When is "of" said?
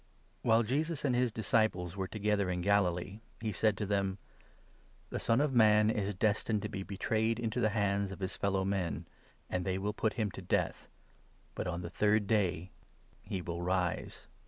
5.41-5.53, 8.11-8.19